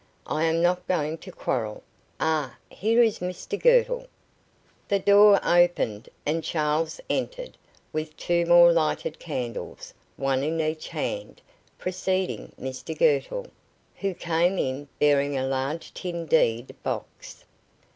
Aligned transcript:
"I 0.25 0.45
am 0.45 0.63
not 0.63 0.87
going 0.87 1.19
to 1.19 1.31
quarrel. 1.31 1.83
Ah, 2.19 2.57
here 2.71 3.03
is 3.03 3.19
Mr 3.19 3.55
Girtle." 3.55 4.07
The 4.87 4.97
door 4.97 5.39
opened, 5.47 6.09
and 6.25 6.43
Charles 6.43 6.99
entered, 7.07 7.55
with 7.93 8.17
two 8.17 8.47
more 8.47 8.71
lighted 8.71 9.19
candles, 9.19 9.93
one 10.17 10.41
in 10.43 10.59
each 10.59 10.87
hand, 10.87 11.39
preceding 11.77 12.51
Mr 12.59 12.97
Girtle, 12.97 13.51
who 13.97 14.15
came 14.15 14.57
in 14.57 14.87
bearing 14.99 15.37
a 15.37 15.45
large 15.45 15.93
tin 15.93 16.25
deed 16.25 16.75
box. 16.81 17.45